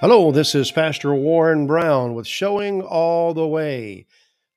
Hello, 0.00 0.32
this 0.32 0.56
is 0.56 0.72
Pastor 0.72 1.14
Warren 1.14 1.68
Brown 1.68 2.14
with 2.14 2.26
Showing 2.26 2.82
All 2.82 3.32
the 3.32 3.46
Way, 3.46 4.06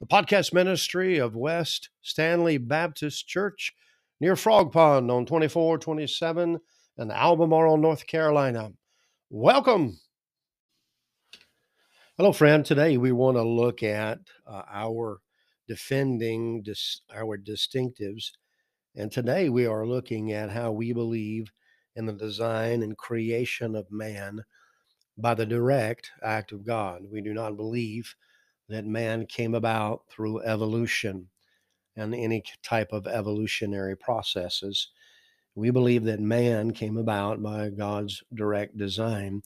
the 0.02 0.08
podcast 0.08 0.52
ministry 0.52 1.20
of 1.20 1.36
West 1.36 1.90
Stanly 2.04 2.58
Baptist 2.58 3.28
Church 3.28 3.74
near 4.20 4.36
Frog 4.36 4.72
Pond 4.74 5.12
on 5.12 5.28
2427 5.28 6.60
in 6.98 7.12
Albemarle, 7.12 7.78
North 7.78 8.08
Carolina. 8.08 8.72
Welcome. 9.30 10.00
Hello, 12.18 12.32
friend. 12.34 12.66
Today 12.66 12.98
we 12.98 13.12
want 13.12 13.38
to 13.38 13.44
look 13.44 13.84
at 13.84 14.18
uh, 14.48 14.64
our 14.68 15.20
defending 15.68 16.64
dis- 16.64 17.02
our 17.16 17.38
distinctives. 17.38 18.32
And 18.96 19.12
today 19.12 19.50
we 19.50 19.68
are 19.68 19.86
looking 19.86 20.32
at 20.32 20.50
how 20.50 20.72
we 20.72 20.94
believe 20.94 21.52
in 21.96 22.08
the 22.08 22.14
design 22.14 22.82
and 22.82 22.98
creation 22.98 23.76
of 23.76 23.92
man 23.92 24.42
by 25.18 25.34
the 25.34 25.46
direct 25.46 26.12
act 26.24 26.52
of 26.52 26.66
God. 26.66 27.04
We 27.12 27.22
do 27.22 27.34
not 27.34 27.58
believe 27.58 28.14
that 28.70 28.86
man 28.86 29.26
came 29.26 29.56
about 29.56 30.04
through 30.10 30.44
evolution 30.44 31.28
and 31.96 32.14
any 32.14 32.44
type 32.64 32.92
of 32.92 33.08
evolutionary 33.08 33.96
processes. 33.98 34.90
We 35.56 35.72
believe 35.72 36.04
that 36.04 36.20
man 36.20 36.72
came 36.72 36.98
about 36.98 37.42
by 37.42 37.70
God's 37.70 38.24
direct 38.36 38.78
design. 38.78 39.42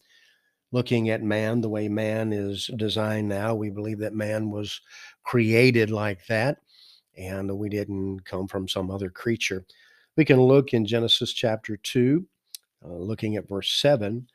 Looking 0.73 1.09
at 1.09 1.21
man 1.21 1.61
the 1.61 1.69
way 1.69 1.87
man 1.87 2.33
is 2.33 2.69
designed 2.75 3.29
now, 3.29 3.55
we 3.55 3.69
believe 3.69 3.99
that 3.99 4.13
man 4.13 4.49
was 4.49 4.81
created 5.23 5.89
like 5.89 6.25
that 6.27 6.57
and 7.17 7.57
we 7.57 7.69
didn't 7.69 8.25
come 8.25 8.47
from 8.47 8.67
some 8.67 8.89
other 8.89 9.09
creature. 9.09 9.65
We 10.17 10.25
can 10.25 10.41
look 10.41 10.73
in 10.73 10.85
Genesis 10.85 11.33
chapter 11.33 11.77
2, 11.77 12.25
uh, 12.83 12.87
looking 12.89 13.35
at 13.35 13.47
verse 13.47 13.71
7 13.73 14.27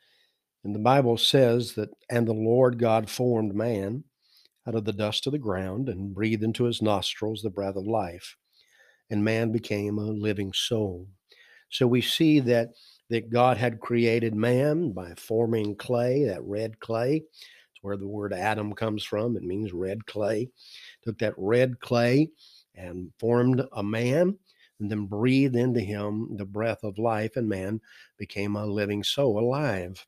and 0.63 0.73
the 0.75 0.79
Bible 0.79 1.17
says 1.17 1.73
that, 1.73 1.89
and 2.09 2.27
the 2.27 2.33
Lord 2.33 2.79
God 2.79 3.09
formed 3.09 3.55
man 3.55 4.03
out 4.67 4.75
of 4.75 4.85
the 4.85 4.93
dust 4.93 5.25
of 5.25 5.31
the 5.31 5.39
ground 5.39 5.87
and 5.87 6.13
breathed 6.13 6.43
into 6.43 6.65
his 6.65 6.81
nostrils 6.81 7.41
the 7.41 7.49
breath 7.49 7.75
of 7.75 7.87
life. 7.87 8.35
And 9.09 9.23
man 9.23 9.51
became 9.51 9.97
a 9.97 10.03
living 10.05 10.51
soul. 10.53 11.07
So 11.69 11.87
we 11.87 12.01
see 12.01 12.39
that, 12.41 12.69
that 13.09 13.29
God 13.29 13.57
had 13.57 13.79
created 13.79 14.35
man 14.35 14.91
by 14.91 15.13
forming 15.15 15.75
clay, 15.75 16.25
that 16.25 16.43
red 16.43 16.79
clay. 16.79 17.15
It's 17.15 17.83
where 17.83 17.95
the 17.95 18.07
word 18.07 18.33
Adam 18.33 18.73
comes 18.73 19.03
from. 19.03 19.37
It 19.37 19.43
means 19.43 19.71
red 19.71 20.05
clay. 20.05 20.49
Took 21.03 21.19
that 21.19 21.35
red 21.37 21.79
clay 21.79 22.29
and 22.75 23.11
formed 23.19 23.63
a 23.71 23.83
man 23.83 24.37
and 24.79 24.91
then 24.91 25.05
breathed 25.05 25.55
into 25.55 25.79
him 25.79 26.35
the 26.37 26.45
breath 26.45 26.83
of 26.83 26.99
life, 26.99 27.35
and 27.35 27.49
man 27.49 27.81
became 28.17 28.55
a 28.55 28.65
living 28.65 29.03
soul, 29.03 29.39
alive. 29.39 30.05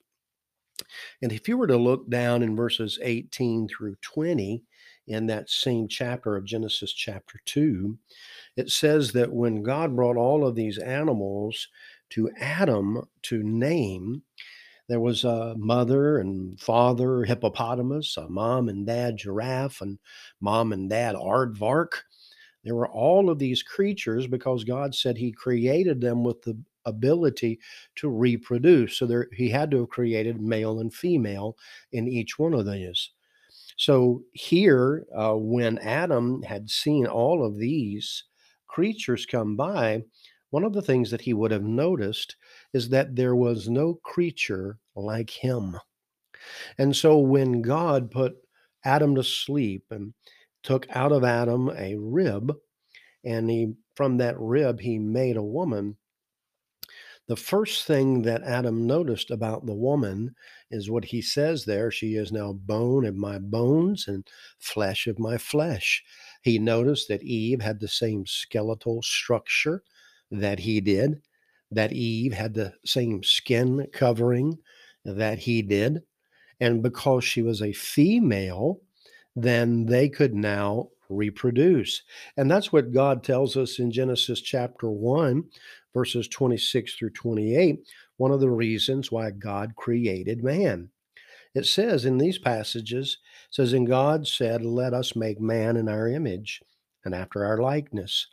And 1.22 1.32
if 1.32 1.48
you 1.48 1.58
were 1.58 1.68
to 1.68 1.78
look 1.78 2.10
down 2.10 2.44
in 2.44 2.56
verses 2.56 3.00
18 3.02 3.68
through 3.68 3.96
20 4.02 4.64
in 5.08 5.26
that 5.28 5.50
same 5.50 5.88
chapter 5.88 6.36
of 6.36 6.46
Genesis 6.46 6.94
chapter 6.94 7.40
2, 7.46 7.98
it 8.58 8.70
says 8.70 9.12
that 9.14 9.32
when 9.32 9.64
God 9.64 9.96
brought 9.96 10.18
all 10.18 10.46
of 10.46 10.56
these 10.56 10.78
animals 10.78 11.68
to 12.12 12.30
Adam 12.40 13.04
to 13.24 13.44
name, 13.44 14.24
there 14.90 15.00
was 15.00 15.24
a 15.24 15.54
mother 15.58 16.18
and 16.18 16.60
father 16.60 17.24
hippopotamus, 17.24 18.18
a 18.18 18.28
mom 18.28 18.70
and 18.70 18.88
dad 18.88 19.18
giraffe, 19.18 19.82
and 19.82 20.00
mom 20.42 20.74
and 20.74 20.90
dad 20.90 21.16
aardvark. 21.16 21.92
There 22.64 22.76
were 22.76 22.90
all 22.90 23.30
of 23.30 23.40
these 23.40 23.64
creatures 23.64 24.28
because 24.28 24.64
God 24.64 24.94
said 24.94 25.16
He 25.16 25.32
created 25.32 26.02
them 26.02 26.24
with 26.24 26.42
the 26.42 26.58
ability 26.86 27.60
to 27.96 28.10
reproduce. 28.10 28.98
So 28.98 29.06
there, 29.06 29.28
He 29.34 29.50
had 29.50 29.72
to 29.72 29.80
have 29.80 29.90
created 29.90 30.42
male 30.42 30.80
and 30.80 30.94
female 30.94 31.58
in 31.92 32.08
each 32.08 32.40
one 32.40 32.54
of 32.54 32.66
these. 32.66 33.12
So 33.78 34.24
here, 34.34 35.06
uh, 35.16 35.36
when 35.36 35.78
Adam 35.80 36.44
had 36.44 36.70
seen 36.70 37.08
all 37.08 37.46
of 37.46 37.58
these 37.58 38.26
creatures 38.68 39.26
come 39.26 39.56
by, 39.56 40.04
one 40.52 40.64
of 40.64 40.74
the 40.74 40.82
things 40.82 41.12
that 41.12 41.22
he 41.22 41.34
would 41.34 41.52
have 41.52 41.64
noticed 41.64 42.36
is 42.74 42.90
that 42.90 43.16
there 43.16 43.36
was 43.36 43.70
no 43.70 43.96
creature 44.04 44.80
like 44.96 45.30
him. 45.30 45.78
And 46.78 46.96
so 46.96 47.20
when 47.20 47.62
God 47.62 48.12
put 48.12 48.36
Adam 48.84 49.16
to 49.16 49.24
sleep 49.24 49.86
and 49.92 50.14
took 50.64 50.88
out 50.90 51.12
of 51.12 51.24
Adam 51.24 51.70
a 51.70 51.96
rib, 51.98 52.56
and 53.24 53.50
he 53.50 53.76
from 53.96 54.18
that 54.18 54.40
rib 54.40 54.80
he 54.82 55.00
made 55.00 55.38
a 55.38 55.44
woman. 55.44 55.98
The 57.30 57.36
first 57.36 57.86
thing 57.86 58.24
that 58.24 58.42
Adam 58.42 58.88
noticed 58.88 59.30
about 59.30 59.68
the 59.68 59.76
woman 59.76 60.36
is 60.72 60.90
what 60.90 61.06
he 61.06 61.22
says 61.22 61.64
there 61.64 61.92
she 61.92 62.16
is 62.16 62.32
now 62.32 62.54
bone 62.54 63.06
of 63.06 63.16
my 63.16 63.38
bones 63.38 64.08
and 64.08 64.28
flesh 64.58 65.06
of 65.06 65.20
my 65.20 65.38
flesh. 65.38 66.04
He 66.42 66.58
noticed 66.58 67.08
that 67.08 67.22
Eve 67.22 67.62
had 67.62 67.80
the 67.80 67.88
same 67.88 68.26
skeletal 68.26 69.04
structure 69.04 69.84
that 70.32 70.58
he 70.58 70.82
did, 70.82 71.22
that 71.70 71.94
Eve 71.94 72.34
had 72.34 72.56
the 72.56 72.74
same 72.84 73.22
skin 73.22 73.86
covering 73.94 74.58
that 75.06 75.38
he 75.38 75.62
did. 75.62 76.02
And 76.60 76.82
because 76.82 77.24
she 77.24 77.44
was 77.44 77.62
a 77.62 77.74
female, 77.74 78.82
then 79.36 79.86
they 79.86 80.10
could 80.10 80.34
now 80.34 80.90
reproduce. 81.10 82.04
And 82.38 82.50
that's 82.50 82.72
what 82.72 82.94
God 82.94 83.24
tells 83.24 83.58
us 83.58 83.80
in 83.80 83.92
Genesis 83.92 84.42
chapter 84.42 84.90
1, 84.90 85.44
verses 85.94 86.28
26 86.28 86.96
through 86.96 87.12
28, 87.12 87.80
one 88.18 88.32
of 88.32 88.40
the 88.40 88.50
reasons 88.50 89.12
why 89.12 89.32
God 89.32 89.76
created 89.76 90.44
man. 90.44 90.90
It 91.56 91.66
says 91.66 92.06
in 92.06 92.18
these 92.18 92.38
passages, 92.38 93.18
says, 93.50 93.74
And 93.74 93.88
God 93.88 94.28
said, 94.28 94.64
Let 94.64 94.94
us 94.94 95.16
make 95.16 95.40
man 95.40 95.78
in 95.78 95.90
our 95.90 96.08
image 96.08 96.62
and 97.04 97.16
after 97.16 97.44
our 97.44 97.58
likeness, 97.58 98.28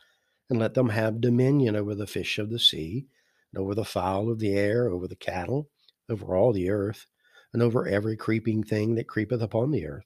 and 0.51 0.59
let 0.59 0.75
them 0.75 0.91
have 0.91 1.21
dominion 1.21 1.77
over 1.77 1.95
the 1.95 2.07
fish 2.07 2.39
of 2.39 2.51
the 2.51 2.59
sea, 2.59 3.07
and 3.53 3.63
over 3.63 3.75
the 3.75 3.85
fowl 3.85 4.31
of 4.31 4.39
the 4.39 4.53
air, 4.53 4.89
over 4.91 5.09
the 5.09 5.17
cattle, 5.17 5.71
over 6.09 6.37
all 6.37 6.53
the 6.53 6.69
earth, 6.69 7.07
and 7.53 7.63
over 7.63 7.87
every 7.87 8.17
creeping 8.17 8.63
thing 8.63 8.95
that 8.97 9.09
creepeth 9.09 9.41
upon 9.41 9.71
the 9.71 9.87
earth. 9.87 10.05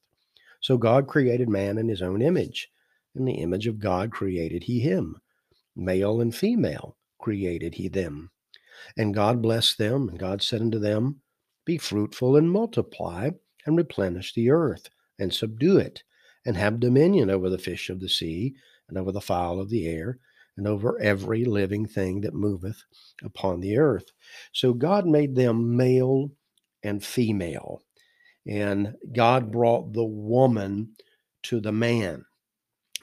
So 0.60 0.76
God 0.76 1.08
created 1.08 1.48
man 1.48 1.78
in 1.78 1.88
his 1.88 2.02
own 2.02 2.22
image. 2.22 2.70
In 3.14 3.24
the 3.24 3.34
image 3.34 3.66
of 3.66 3.80
God 3.80 4.12
created 4.12 4.64
he 4.64 4.80
him. 4.80 5.16
Male 5.74 6.20
and 6.20 6.34
female 6.34 6.96
created 7.20 7.74
he 7.74 7.88
them. 7.88 8.30
And 8.96 9.14
God 9.14 9.42
blessed 9.42 9.78
them, 9.78 10.08
and 10.08 10.18
God 10.18 10.42
said 10.42 10.60
unto 10.60 10.78
them, 10.78 11.20
Be 11.64 11.78
fruitful 11.78 12.36
and 12.36 12.50
multiply, 12.50 13.30
and 13.66 13.76
replenish 13.76 14.32
the 14.34 14.50
earth, 14.50 14.88
and 15.18 15.32
subdue 15.32 15.78
it, 15.78 16.02
and 16.46 16.56
have 16.56 16.80
dominion 16.80 17.30
over 17.30 17.50
the 17.50 17.58
fish 17.58 17.90
of 17.90 18.00
the 18.00 18.08
sea, 18.08 18.54
and 18.88 18.96
over 18.98 19.12
the 19.12 19.20
fowl 19.20 19.60
of 19.60 19.68
the 19.68 19.86
air, 19.86 20.18
and 20.56 20.66
over 20.66 21.00
every 21.00 21.44
living 21.44 21.86
thing 21.86 22.20
that 22.22 22.34
moveth 22.34 22.82
upon 23.22 23.60
the 23.60 23.76
earth. 23.78 24.10
So 24.52 24.72
God 24.72 25.06
made 25.06 25.34
them 25.34 25.76
male 25.76 26.30
and 26.82 27.04
female 27.04 27.82
and 28.46 28.94
God 29.12 29.50
brought 29.50 29.92
the 29.92 30.04
woman 30.04 30.90
to 31.44 31.60
the 31.60 31.72
man. 31.72 32.24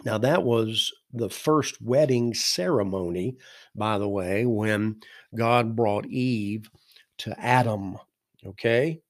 Now, 0.03 0.17
that 0.19 0.44
was 0.44 0.91
the 1.13 1.29
first 1.29 1.81
wedding 1.81 2.34
ceremony, 2.34 3.38
by 3.75 3.97
the 3.97 4.09
way, 4.09 4.45
when 4.45 5.00
God 5.35 5.75
brought 5.75 6.06
Eve 6.07 6.69
to 7.19 7.40
Adam. 7.40 7.97
Okay. 8.45 9.01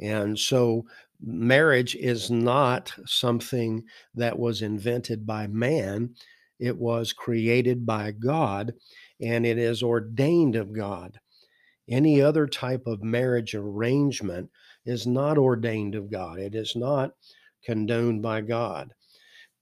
And 0.00 0.38
so 0.38 0.86
marriage 1.20 1.94
is 1.96 2.30
not 2.30 2.92
something 3.04 3.84
that 4.14 4.38
was 4.38 4.62
invented 4.62 5.26
by 5.26 5.46
man, 5.46 6.14
it 6.58 6.76
was 6.76 7.12
created 7.12 7.86
by 7.86 8.12
God 8.12 8.74
and 9.20 9.44
it 9.44 9.58
is 9.58 9.82
ordained 9.82 10.56
of 10.56 10.72
God. 10.72 11.18
Any 11.88 12.20
other 12.20 12.46
type 12.46 12.86
of 12.86 13.02
marriage 13.02 13.54
arrangement 13.54 14.50
is 14.86 15.06
not 15.06 15.36
ordained 15.38 15.94
of 15.94 16.10
God. 16.10 16.38
It 16.38 16.54
is 16.54 16.76
not 16.76 17.12
condoned 17.64 18.22
by 18.22 18.40
God. 18.42 18.94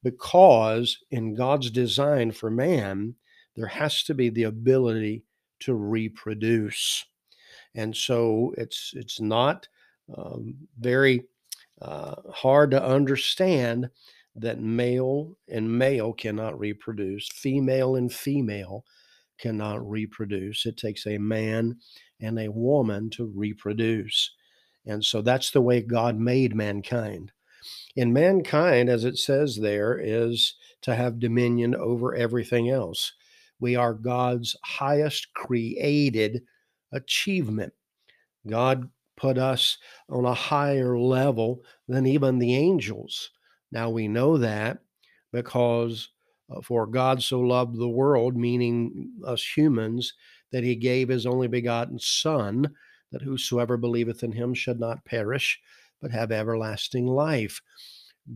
Because 0.02 0.98
in 1.10 1.34
God's 1.34 1.70
design 1.70 2.32
for 2.32 2.50
man, 2.50 3.14
there 3.56 3.66
has 3.66 4.04
to 4.04 4.14
be 4.14 4.30
the 4.30 4.44
ability 4.44 5.24
to 5.60 5.74
reproduce. 5.74 7.04
And 7.74 7.96
so 7.96 8.54
it's 8.56 8.92
it's 8.94 9.20
not 9.20 9.68
um, 10.16 10.54
very 10.78 11.24
uh, 11.82 12.14
hard 12.32 12.70
to 12.70 12.84
understand 12.84 13.90
that 14.36 14.60
male 14.60 15.36
and 15.48 15.78
male 15.78 16.12
cannot 16.12 16.58
reproduce, 16.58 17.28
female 17.28 17.96
and 17.96 18.12
female 18.12 18.84
cannot 19.38 19.88
reproduce. 19.88 20.66
It 20.66 20.76
takes 20.76 21.06
a 21.06 21.18
man 21.18 21.76
and 22.20 22.38
a 22.38 22.48
woman 22.50 23.10
to 23.10 23.26
reproduce. 23.34 24.32
And 24.86 25.04
so 25.04 25.22
that's 25.22 25.50
the 25.50 25.60
way 25.60 25.82
God 25.82 26.18
made 26.18 26.54
mankind. 26.54 27.32
In 27.98 28.12
mankind, 28.12 28.88
as 28.88 29.04
it 29.04 29.18
says 29.18 29.56
there, 29.56 29.98
is 29.98 30.54
to 30.82 30.94
have 30.94 31.18
dominion 31.18 31.74
over 31.74 32.14
everything 32.14 32.70
else. 32.70 33.12
We 33.58 33.74
are 33.74 33.92
God's 33.92 34.56
highest 34.62 35.34
created 35.34 36.44
achievement. 36.92 37.72
God 38.46 38.88
put 39.16 39.36
us 39.36 39.78
on 40.08 40.26
a 40.26 40.32
higher 40.32 40.96
level 40.96 41.64
than 41.88 42.06
even 42.06 42.38
the 42.38 42.54
angels. 42.54 43.30
Now 43.72 43.90
we 43.90 44.06
know 44.06 44.38
that 44.38 44.78
because 45.32 46.10
uh, 46.54 46.60
for 46.62 46.86
God 46.86 47.20
so 47.20 47.40
loved 47.40 47.76
the 47.76 47.88
world, 47.88 48.36
meaning 48.36 49.10
us 49.26 49.44
humans, 49.44 50.14
that 50.52 50.62
he 50.62 50.76
gave 50.76 51.08
his 51.08 51.26
only 51.26 51.48
begotten 51.48 51.98
Son, 51.98 52.72
that 53.10 53.22
whosoever 53.22 53.76
believeth 53.76 54.22
in 54.22 54.30
him 54.30 54.54
should 54.54 54.78
not 54.78 55.04
perish, 55.04 55.58
but 56.00 56.10
have 56.10 56.32
everlasting 56.32 57.06
life. 57.06 57.60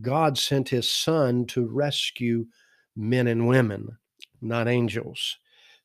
God 0.01 0.37
sent 0.37 0.69
his 0.69 0.91
Son 0.91 1.45
to 1.47 1.67
rescue 1.67 2.45
men 2.95 3.27
and 3.27 3.47
women, 3.47 3.97
not 4.41 4.67
angels. 4.67 5.37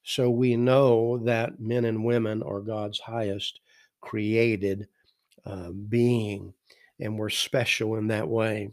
So 0.02 0.30
we 0.30 0.56
know 0.56 1.18
that 1.24 1.60
men 1.60 1.84
and 1.84 2.04
women 2.04 2.42
are 2.42 2.60
God's 2.60 3.00
highest 3.00 3.60
created 4.00 4.88
uh, 5.44 5.70
being, 5.70 6.54
and 6.98 7.18
we're 7.18 7.28
special 7.28 7.96
in 7.96 8.08
that 8.08 8.28
way. 8.28 8.70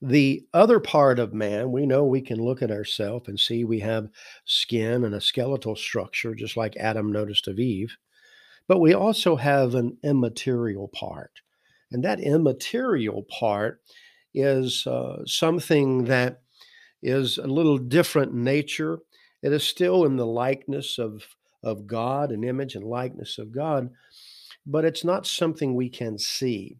The 0.00 0.46
other 0.54 0.80
part 0.80 1.18
of 1.18 1.34
man, 1.34 1.72
we 1.72 1.84
know 1.84 2.04
we 2.04 2.20
can 2.20 2.42
look 2.42 2.62
at 2.62 2.70
ourselves 2.70 3.28
and 3.28 3.38
see 3.38 3.64
we 3.64 3.80
have 3.80 4.08
skin 4.44 5.04
and 5.04 5.14
a 5.14 5.20
skeletal 5.20 5.76
structure, 5.76 6.34
just 6.34 6.56
like 6.56 6.76
Adam 6.76 7.12
noticed 7.12 7.48
of 7.48 7.58
Eve. 7.58 7.96
But 8.66 8.80
we 8.80 8.94
also 8.94 9.36
have 9.36 9.74
an 9.74 9.98
immaterial 10.02 10.88
part. 10.88 11.40
And 11.90 12.04
that 12.04 12.20
immaterial 12.20 13.24
part 13.24 13.80
is 14.34 14.86
uh, 14.86 15.24
something 15.24 16.04
that 16.04 16.42
is 17.02 17.38
a 17.38 17.46
little 17.46 17.78
different 17.78 18.32
in 18.32 18.44
nature. 18.44 18.98
It 19.42 19.52
is 19.52 19.64
still 19.64 20.04
in 20.04 20.16
the 20.16 20.26
likeness 20.26 20.98
of, 20.98 21.24
of 21.62 21.86
God, 21.86 22.30
an 22.30 22.44
image 22.44 22.74
and 22.74 22.84
likeness 22.84 23.38
of 23.38 23.52
God, 23.52 23.90
but 24.66 24.84
it's 24.84 25.04
not 25.04 25.26
something 25.26 25.74
we 25.74 25.88
can 25.88 26.18
see. 26.18 26.76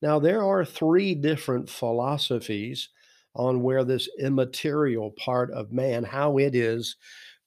Now, 0.00 0.18
there 0.18 0.42
are 0.42 0.64
three 0.64 1.14
different 1.14 1.70
philosophies 1.70 2.88
on 3.34 3.62
where 3.62 3.84
this 3.84 4.08
immaterial 4.18 5.12
part 5.12 5.50
of 5.50 5.72
man, 5.72 6.04
how 6.04 6.38
it 6.38 6.54
is 6.54 6.96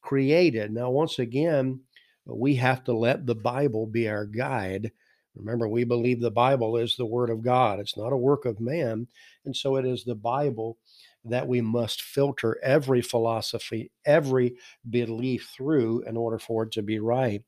created. 0.01 0.71
Now, 0.71 0.89
once 0.89 1.19
again, 1.19 1.81
we 2.25 2.55
have 2.55 2.83
to 2.85 2.93
let 2.93 3.25
the 3.25 3.35
Bible 3.35 3.85
be 3.85 4.07
our 4.07 4.25
guide. 4.25 4.91
Remember, 5.35 5.67
we 5.67 5.83
believe 5.83 6.21
the 6.21 6.31
Bible 6.31 6.77
is 6.77 6.95
the 6.95 7.05
Word 7.05 7.29
of 7.29 7.43
God, 7.43 7.79
it's 7.79 7.97
not 7.97 8.13
a 8.13 8.17
work 8.17 8.45
of 8.45 8.59
man. 8.59 9.07
And 9.45 9.55
so 9.55 9.75
it 9.75 9.85
is 9.85 10.03
the 10.03 10.15
Bible 10.15 10.77
that 11.25 11.47
we 11.47 11.61
must 11.61 12.01
filter 12.01 12.57
every 12.63 13.01
philosophy, 13.01 13.91
every 14.05 14.55
belief 14.89 15.51
through 15.55 16.03
in 16.07 16.17
order 16.17 16.39
for 16.39 16.63
it 16.63 16.71
to 16.73 16.81
be 16.81 16.99
right. 16.99 17.43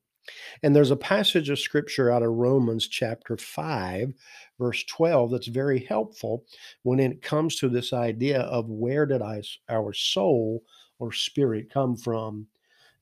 And 0.61 0.75
there's 0.75 0.91
a 0.91 0.97
passage 0.97 1.49
of 1.49 1.59
scripture 1.59 2.11
out 2.11 2.23
of 2.23 2.31
Romans 2.31 2.87
chapter 2.87 3.37
5, 3.37 4.13
verse 4.59 4.83
12, 4.83 5.31
that's 5.31 5.47
very 5.47 5.85
helpful 5.85 6.43
when 6.83 6.99
it 6.99 7.21
comes 7.21 7.55
to 7.57 7.69
this 7.69 7.93
idea 7.93 8.41
of 8.41 8.69
where 8.69 9.05
did 9.05 9.21
I, 9.21 9.41
our 9.69 9.93
soul 9.93 10.63
or 10.99 11.13
spirit 11.13 11.71
come 11.71 11.95
from. 11.95 12.47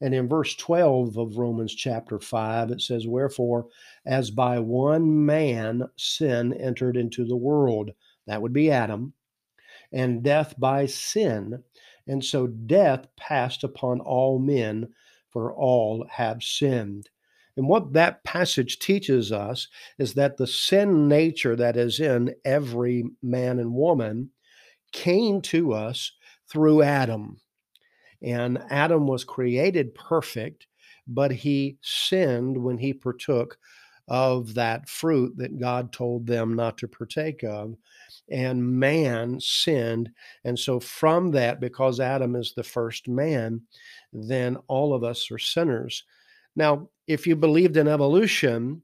And 0.01 0.13
in 0.13 0.27
verse 0.27 0.55
12 0.55 1.17
of 1.17 1.37
Romans 1.37 1.73
chapter 1.73 2.19
5, 2.19 2.71
it 2.71 2.81
says, 2.81 3.07
Wherefore, 3.07 3.67
as 4.05 4.29
by 4.29 4.59
one 4.59 5.25
man 5.25 5.83
sin 5.95 6.53
entered 6.53 6.97
into 6.97 7.25
the 7.25 7.37
world, 7.37 7.91
that 8.27 8.41
would 8.41 8.53
be 8.53 8.71
Adam, 8.71 9.13
and 9.91 10.23
death 10.23 10.55
by 10.57 10.85
sin. 10.85 11.63
And 12.07 12.23
so 12.23 12.47
death 12.47 13.07
passed 13.17 13.63
upon 13.63 14.01
all 14.01 14.37
men, 14.37 14.89
for 15.29 15.53
all 15.53 16.05
have 16.11 16.43
sinned. 16.43 17.09
And 17.57 17.67
what 17.69 17.93
that 17.93 18.23
passage 18.23 18.79
teaches 18.79 19.31
us 19.31 19.69
is 19.97 20.13
that 20.15 20.37
the 20.37 20.47
sin 20.47 21.07
nature 21.07 21.55
that 21.55 21.77
is 21.77 21.99
in 21.99 22.35
every 22.43 23.05
man 23.21 23.59
and 23.59 23.73
woman 23.73 24.31
came 24.91 25.41
to 25.41 25.73
us 25.73 26.11
through 26.49 26.83
Adam. 26.83 27.37
And 28.25 28.61
Adam 28.71 29.05
was 29.05 29.23
created 29.23 29.93
perfect, 29.93 30.65
but 31.07 31.31
he 31.31 31.77
sinned 31.81 32.57
when 32.57 32.79
he 32.79 32.91
partook 32.91 33.57
of 34.07 34.55
that 34.55 34.89
fruit 34.89 35.37
that 35.37 35.59
God 35.59 35.91
told 35.91 36.25
them 36.25 36.55
not 36.55 36.77
to 36.79 36.87
partake 36.87 37.43
of. 37.43 37.75
And 38.29 38.79
man 38.79 39.39
sinned. 39.39 40.09
And 40.43 40.57
so, 40.57 40.79
from 40.79 41.31
that, 41.31 41.59
because 41.59 41.99
Adam 41.99 42.35
is 42.35 42.53
the 42.53 42.63
first 42.63 43.07
man, 43.07 43.61
then 44.11 44.57
all 44.67 44.93
of 44.93 45.03
us 45.03 45.29
are 45.31 45.39
sinners. 45.39 46.03
Now, 46.55 46.89
if 47.07 47.27
you 47.27 47.35
believed 47.35 47.77
in 47.77 47.87
evolution, 47.87 48.81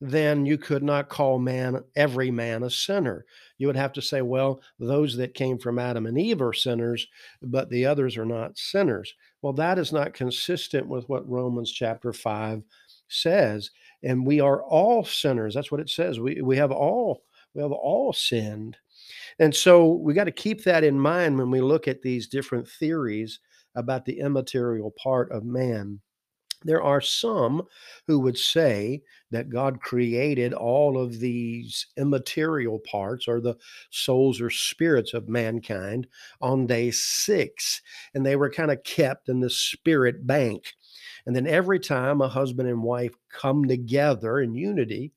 then 0.00 0.46
you 0.46 0.56
could 0.56 0.82
not 0.82 1.08
call 1.08 1.38
man 1.38 1.82
every 1.94 2.30
man 2.30 2.62
a 2.62 2.70
sinner. 2.70 3.26
You 3.58 3.66
would 3.66 3.76
have 3.76 3.92
to 3.94 4.02
say, 4.02 4.22
well, 4.22 4.62
those 4.78 5.16
that 5.16 5.34
came 5.34 5.58
from 5.58 5.78
Adam 5.78 6.06
and 6.06 6.18
Eve 6.18 6.40
are 6.40 6.54
sinners, 6.54 7.06
but 7.42 7.68
the 7.68 7.84
others 7.84 8.16
are 8.16 8.24
not 8.24 8.56
sinners. 8.56 9.14
Well, 9.42 9.52
that 9.54 9.78
is 9.78 9.92
not 9.92 10.14
consistent 10.14 10.86
with 10.86 11.08
what 11.08 11.28
Romans 11.28 11.70
chapter 11.70 12.12
5 12.12 12.62
says. 13.08 13.70
And 14.02 14.26
we 14.26 14.40
are 14.40 14.62
all 14.62 15.04
sinners. 15.04 15.54
That's 15.54 15.70
what 15.70 15.80
it 15.80 15.90
says. 15.90 16.18
We, 16.18 16.40
we 16.40 16.56
have 16.56 16.72
all 16.72 17.22
we 17.54 17.62
have 17.62 17.72
all 17.72 18.12
sinned. 18.12 18.76
And 19.40 19.54
so 19.54 19.94
we 19.94 20.14
got 20.14 20.24
to 20.24 20.30
keep 20.30 20.62
that 20.64 20.84
in 20.84 20.98
mind 20.98 21.36
when 21.36 21.50
we 21.50 21.60
look 21.60 21.88
at 21.88 22.00
these 22.00 22.28
different 22.28 22.68
theories 22.68 23.40
about 23.74 24.04
the 24.04 24.20
immaterial 24.20 24.92
part 24.92 25.32
of 25.32 25.44
man. 25.44 26.00
There 26.64 26.82
are 26.82 27.00
some 27.00 27.62
who 28.06 28.18
would 28.20 28.36
say 28.36 29.02
that 29.30 29.48
God 29.48 29.80
created 29.80 30.52
all 30.52 31.00
of 31.00 31.18
these 31.18 31.86
immaterial 31.96 32.80
parts 32.80 33.26
or 33.26 33.40
the 33.40 33.56
souls 33.90 34.40
or 34.40 34.50
spirits 34.50 35.14
of 35.14 35.28
mankind 35.28 36.06
on 36.40 36.66
day 36.66 36.90
six, 36.90 37.80
and 38.14 38.26
they 38.26 38.36
were 38.36 38.50
kind 38.50 38.70
of 38.70 38.84
kept 38.84 39.28
in 39.28 39.40
the 39.40 39.50
spirit 39.50 40.26
bank. 40.26 40.74
And 41.26 41.34
then 41.34 41.46
every 41.46 41.80
time 41.80 42.20
a 42.20 42.28
husband 42.28 42.68
and 42.68 42.82
wife 42.82 43.14
come 43.30 43.66
together 43.66 44.40
in 44.40 44.54
unity, 44.54 45.12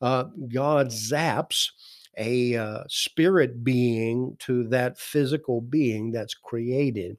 uh, 0.00 0.24
God 0.48 0.88
zaps 0.88 1.70
a 2.16 2.56
uh, 2.56 2.82
spirit 2.88 3.64
being 3.64 4.36
to 4.40 4.68
that 4.68 4.98
physical 4.98 5.60
being 5.60 6.10
that's 6.10 6.34
created. 6.34 7.16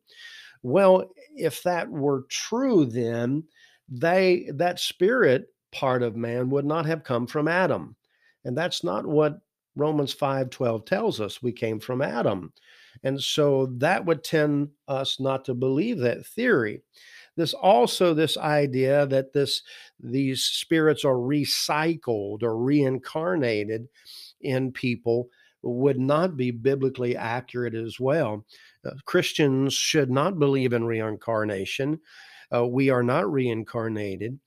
Well, 0.61 1.09
if 1.35 1.63
that 1.63 1.89
were 1.89 2.25
true, 2.29 2.85
then 2.85 3.45
they 3.89 4.49
that 4.53 4.79
spirit 4.79 5.47
part 5.71 6.03
of 6.03 6.15
man 6.15 6.49
would 6.49 6.65
not 6.65 6.85
have 6.85 7.03
come 7.03 7.27
from 7.27 7.47
Adam. 7.47 7.95
And 8.43 8.57
that's 8.57 8.83
not 8.83 9.05
what 9.05 9.39
Romans 9.75 10.13
5:12 10.13 10.85
tells 10.85 11.21
us. 11.21 11.41
We 11.41 11.51
came 11.51 11.79
from 11.79 12.01
Adam. 12.01 12.53
And 13.03 13.21
so 13.21 13.67
that 13.77 14.05
would 14.05 14.23
tend 14.23 14.69
us 14.87 15.19
not 15.19 15.45
to 15.45 15.53
believe 15.53 15.99
that 15.99 16.25
theory. 16.25 16.81
This 17.35 17.53
also 17.53 18.13
this 18.13 18.37
idea 18.37 19.05
that 19.07 19.33
this 19.33 19.61
these 19.99 20.43
spirits 20.43 21.05
are 21.05 21.15
recycled 21.15 22.43
or 22.43 22.57
reincarnated 22.57 23.87
in 24.41 24.71
people 24.71 25.29
would 25.61 25.99
not 25.99 26.37
be 26.37 26.51
biblically 26.51 27.15
accurate 27.15 27.75
as 27.75 27.99
well. 27.99 28.45
Uh, 28.85 28.91
Christians 29.05 29.73
should 29.73 30.09
not 30.09 30.39
believe 30.39 30.73
in 30.73 30.85
reincarnation. 30.85 31.99
Uh, 32.53 32.65
we 32.65 32.89
are 32.89 33.03
not 33.03 33.31
reincarnated. 33.31 34.39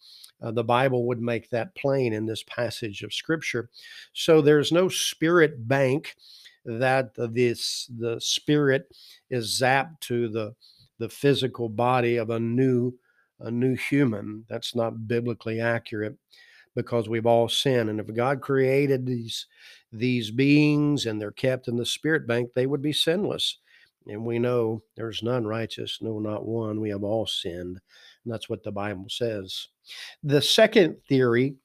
Uh, 0.42 0.50
the 0.50 0.64
Bible 0.64 1.06
would 1.06 1.20
make 1.20 1.50
that 1.50 1.74
plain 1.76 2.12
in 2.12 2.26
this 2.26 2.42
passage 2.44 3.02
of 3.02 3.14
Scripture. 3.14 3.70
So 4.12 4.40
there's 4.40 4.72
no 4.72 4.88
spirit 4.88 5.68
bank 5.68 6.16
that 6.64 7.14
this 7.16 7.90
the 7.98 8.20
spirit 8.20 8.88
is 9.30 9.60
zapped 9.60 10.00
to 10.00 10.28
the 10.28 10.54
the 10.98 11.08
physical 11.08 11.68
body 11.68 12.16
of 12.16 12.30
a 12.30 12.40
new 12.40 12.92
a 13.40 13.50
new 13.50 13.74
human. 13.74 14.44
That's 14.48 14.74
not 14.74 15.08
biblically 15.08 15.60
accurate 15.60 16.16
because 16.74 17.08
we've 17.08 17.26
all 17.26 17.48
sinned. 17.48 17.90
And 17.90 18.00
if 18.00 18.12
God 18.14 18.40
created 18.40 19.06
these 19.06 19.46
these 19.92 20.30
beings 20.30 21.06
and 21.06 21.20
they're 21.20 21.30
kept 21.32 21.68
in 21.68 21.76
the 21.76 21.86
spirit 21.86 22.26
bank, 22.26 22.50
they 22.54 22.66
would 22.66 22.82
be 22.82 22.92
sinless. 22.92 23.58
And 24.06 24.24
we 24.24 24.38
know 24.38 24.82
there's 24.96 25.22
none 25.22 25.46
righteous, 25.46 25.98
no, 26.00 26.18
not 26.18 26.46
one. 26.46 26.80
We 26.80 26.90
have 26.90 27.04
all 27.04 27.26
sinned. 27.26 27.78
And 28.24 28.32
that's 28.32 28.48
what 28.48 28.62
the 28.62 28.72
Bible 28.72 29.06
says. 29.08 29.68
The 30.22 30.42
second 30.42 30.96
theory 31.08 31.56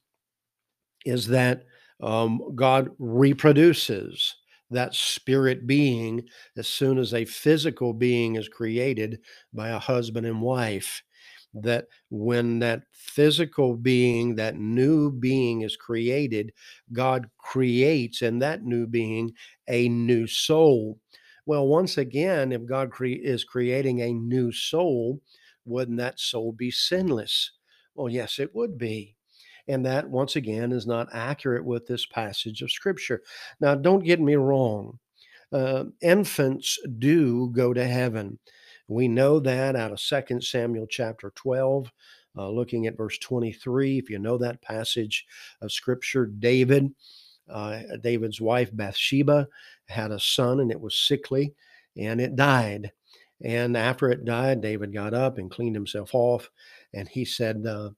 is 1.04 1.26
that 1.28 1.64
um, 2.00 2.54
God 2.54 2.90
reproduces 2.98 4.36
that 4.70 4.94
spirit 4.94 5.66
being 5.66 6.22
as 6.56 6.68
soon 6.68 6.98
as 6.98 7.14
a 7.14 7.24
physical 7.24 7.92
being 7.92 8.36
is 8.36 8.48
created 8.48 9.20
by 9.52 9.70
a 9.70 9.78
husband 9.78 10.26
and 10.26 10.42
wife 10.42 11.02
that 11.54 11.86
when 12.10 12.58
that 12.58 12.82
physical 12.92 13.74
being, 13.74 14.34
that 14.36 14.56
new 14.56 15.10
being 15.10 15.62
is 15.62 15.76
created, 15.76 16.52
God 16.92 17.28
creates 17.38 18.22
in 18.22 18.38
that 18.40 18.62
new 18.62 18.86
being 18.86 19.32
a 19.68 19.88
new 19.88 20.26
soul. 20.26 20.98
Well, 21.48 21.66
once 21.66 21.96
again, 21.96 22.52
if 22.52 22.66
God 22.66 22.90
cre- 22.90 23.06
is 23.06 23.42
creating 23.42 24.02
a 24.02 24.12
new 24.12 24.52
soul, 24.52 25.22
wouldn't 25.64 25.96
that 25.96 26.20
soul 26.20 26.52
be 26.52 26.70
sinless? 26.70 27.52
Well, 27.94 28.10
yes, 28.10 28.38
it 28.38 28.54
would 28.54 28.76
be. 28.76 29.16
And 29.66 29.82
that, 29.86 30.10
once 30.10 30.36
again, 30.36 30.72
is 30.72 30.86
not 30.86 31.08
accurate 31.10 31.64
with 31.64 31.86
this 31.86 32.04
passage 32.04 32.60
of 32.60 32.70
Scripture. 32.70 33.22
Now, 33.60 33.74
don't 33.74 34.04
get 34.04 34.20
me 34.20 34.36
wrong. 34.36 34.98
Uh, 35.50 35.84
infants 36.02 36.78
do 36.98 37.48
go 37.48 37.72
to 37.72 37.86
heaven. 37.86 38.38
We 38.86 39.08
know 39.08 39.40
that 39.40 39.74
out 39.74 39.92
of 39.92 40.02
2 40.02 40.42
Samuel 40.42 40.86
chapter 40.86 41.32
12, 41.34 41.90
uh, 42.36 42.50
looking 42.50 42.86
at 42.86 42.98
verse 42.98 43.16
23. 43.16 43.96
If 43.96 44.10
you 44.10 44.18
know 44.18 44.36
that 44.36 44.60
passage 44.60 45.24
of 45.62 45.72
Scripture, 45.72 46.26
David, 46.26 46.92
uh, 47.50 47.80
David's 48.02 48.40
wife 48.40 48.70
Bathsheba, 48.72 49.48
had 49.86 50.10
a 50.10 50.20
son 50.20 50.60
and 50.60 50.70
it 50.70 50.80
was 50.80 50.94
sickly 50.94 51.54
and 51.96 52.20
it 52.20 52.36
died. 52.36 52.92
And 53.42 53.76
after 53.76 54.10
it 54.10 54.24
died, 54.24 54.60
David 54.60 54.92
got 54.92 55.14
up 55.14 55.38
and 55.38 55.50
cleaned 55.50 55.76
himself 55.76 56.14
off. 56.14 56.50
And 56.92 57.08
he 57.08 57.24
said, 57.24 57.64
uh, 57.66 57.90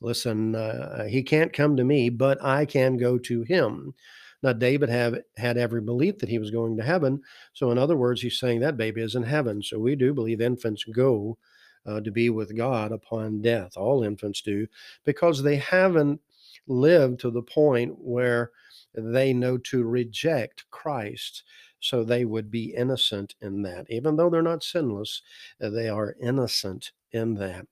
Listen, 0.00 0.54
uh, 0.54 1.06
he 1.06 1.22
can't 1.22 1.52
come 1.52 1.76
to 1.76 1.84
me, 1.84 2.10
but 2.10 2.42
I 2.44 2.66
can 2.66 2.96
go 2.96 3.18
to 3.18 3.42
him. 3.42 3.94
Now, 4.42 4.52
David 4.52 4.90
have, 4.90 5.16
had 5.38 5.56
every 5.56 5.80
belief 5.80 6.18
that 6.18 6.28
he 6.28 6.38
was 6.38 6.50
going 6.50 6.76
to 6.76 6.82
heaven. 6.82 7.22
So, 7.54 7.70
in 7.70 7.78
other 7.78 7.96
words, 7.96 8.20
he's 8.20 8.38
saying 8.38 8.60
that 8.60 8.76
baby 8.76 9.00
is 9.00 9.14
in 9.14 9.22
heaven. 9.22 9.62
So, 9.62 9.78
we 9.78 9.96
do 9.96 10.12
believe 10.12 10.42
infants 10.42 10.84
go 10.84 11.38
uh, 11.86 12.00
to 12.02 12.10
be 12.10 12.28
with 12.28 12.54
God 12.54 12.92
upon 12.92 13.40
death. 13.40 13.76
All 13.76 14.02
infants 14.02 14.42
do, 14.42 14.66
because 15.04 15.42
they 15.42 15.56
haven't 15.56 16.20
lived 16.66 17.20
to 17.20 17.30
the 17.30 17.42
point 17.42 17.94
where 17.98 18.50
they 18.94 19.32
know 19.32 19.58
to 19.58 19.84
reject 19.84 20.64
Christ 20.70 21.42
so 21.80 22.02
they 22.02 22.24
would 22.24 22.50
be 22.50 22.74
innocent 22.74 23.34
in 23.42 23.62
that. 23.62 23.86
Even 23.90 24.16
though 24.16 24.30
they're 24.30 24.42
not 24.42 24.62
sinless, 24.62 25.22
uh, 25.62 25.68
they 25.68 25.88
are 25.88 26.16
innocent 26.22 26.92
in 27.12 27.34
that. 27.34 27.66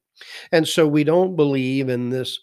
And 0.52 0.68
so 0.68 0.86
we 0.86 1.04
don't 1.04 1.36
believe 1.36 1.88
in 1.88 2.10
this 2.10 2.40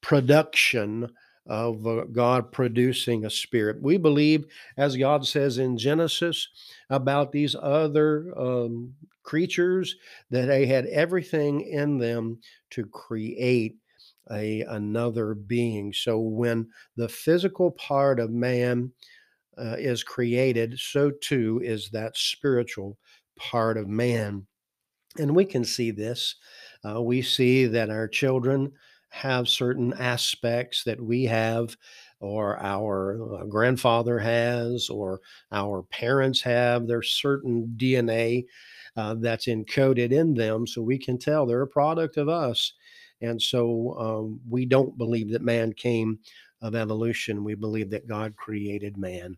production 0.00 1.08
of 1.46 1.86
uh, 1.86 2.04
God 2.12 2.50
producing 2.50 3.24
a 3.24 3.30
spirit. 3.30 3.80
We 3.80 3.96
believe, 3.96 4.46
as 4.76 4.96
God 4.96 5.26
says 5.26 5.58
in 5.58 5.78
Genesis, 5.78 6.48
about 6.90 7.30
these 7.30 7.54
other 7.54 8.36
um, 8.36 8.92
creatures 9.22 9.96
that 10.30 10.46
they 10.46 10.66
had 10.66 10.86
everything 10.86 11.60
in 11.60 11.98
them 11.98 12.38
to 12.70 12.86
create 12.86 13.76
a 14.30 14.62
another 14.62 15.34
being. 15.34 15.92
So 15.92 16.18
when 16.18 16.68
the 16.96 17.08
physical 17.08 17.70
part 17.72 18.20
of 18.20 18.30
man 18.30 18.92
uh, 19.58 19.76
is 19.78 20.02
created, 20.02 20.78
so 20.78 21.10
too 21.10 21.60
is 21.64 21.90
that 21.90 22.16
spiritual 22.16 22.98
part 23.36 23.76
of 23.76 23.88
man. 23.88 24.46
And 25.18 25.34
we 25.34 25.44
can 25.44 25.64
see 25.64 25.90
this. 25.90 26.36
Uh, 26.84 27.00
we 27.02 27.22
see 27.22 27.66
that 27.66 27.90
our 27.90 28.08
children 28.08 28.72
have 29.08 29.48
certain 29.48 29.94
aspects 29.94 30.84
that 30.84 31.00
we 31.00 31.24
have, 31.24 31.76
or 32.20 32.58
our 32.60 33.40
uh, 33.40 33.44
grandfather 33.44 34.18
has, 34.18 34.88
or 34.90 35.20
our 35.52 35.82
parents 35.84 36.42
have. 36.42 36.86
There's 36.86 37.12
certain 37.12 37.74
DNA 37.78 38.44
uh, 38.96 39.14
that's 39.14 39.46
encoded 39.46 40.12
in 40.12 40.34
them, 40.34 40.66
so 40.66 40.82
we 40.82 40.98
can 40.98 41.18
tell 41.18 41.46
they're 41.46 41.62
a 41.62 41.66
product 41.66 42.16
of 42.16 42.28
us. 42.28 42.72
And 43.20 43.40
so 43.40 43.96
um, 43.98 44.40
we 44.48 44.66
don't 44.66 44.96
believe 44.98 45.30
that 45.32 45.42
man 45.42 45.72
came 45.72 46.18
of 46.62 46.74
evolution. 46.74 47.44
We 47.44 47.54
believe 47.54 47.90
that 47.90 48.08
God 48.08 48.36
created 48.36 48.96
man 48.96 49.36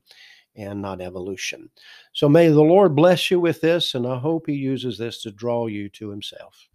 and 0.57 0.83
not 0.83 1.01
evolution. 1.01 1.71
So 2.13 2.29
may 2.29 2.49
the 2.49 2.61
Lord 2.61 2.97
bless 2.97 3.31
you 3.31 3.39
with 3.39 3.61
this, 3.61 3.95
and 3.95 4.07
I 4.07 4.19
hope 4.19 4.47
He 4.47 4.55
uses 4.55 4.99
this 4.99 5.23
to 5.23 5.31
draw 5.31 5.67
you 5.67 5.89
to 5.91 6.11
Himself. 6.11 6.68